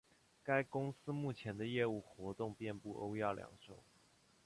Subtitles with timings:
[0.43, 3.77] 该公司目前的业务活动遍布欧亚两洲。